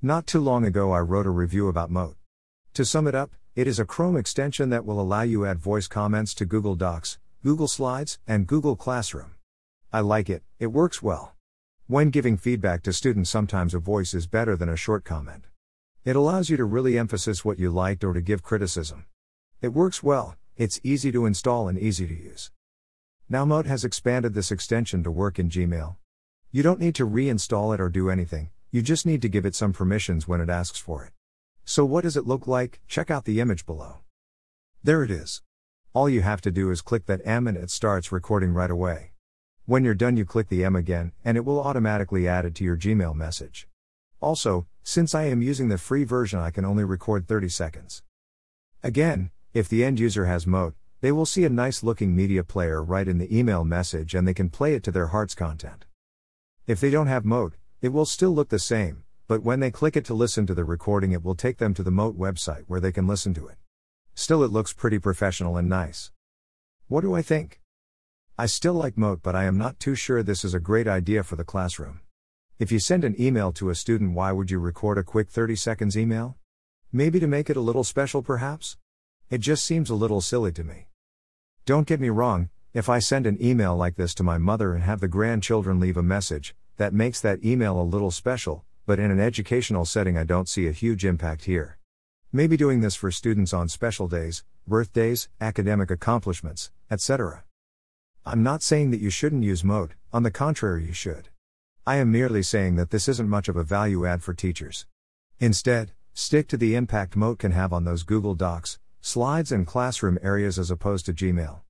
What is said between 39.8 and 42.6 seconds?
you're done, you click the M again, and it will automatically add it